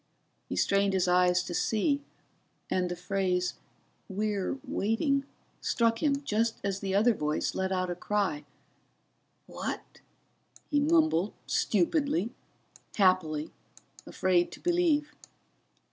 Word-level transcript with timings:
He 0.49 0.55
strained 0.55 0.93
his 0.93 1.07
eyes 1.07 1.43
to 1.43 1.53
see, 1.53 2.01
and 2.71 2.89
the 2.89 2.95
phrase 2.95 3.53
we're 4.09 4.57
waiting 4.67 5.25
struck 5.61 6.01
him 6.01 6.23
just 6.23 6.57
as 6.63 6.79
the 6.79 6.95
other 6.95 7.13
voice 7.13 7.53
let 7.53 7.71
out 7.71 7.91
a 7.91 7.93
cry. 7.93 8.43
"What?" 9.45 10.01
he 10.71 10.79
mumbled, 10.79 11.33
stupidly, 11.45 12.31
happily, 12.95 13.51
afraid 14.07 14.51
to 14.53 14.59
believe. 14.59 15.11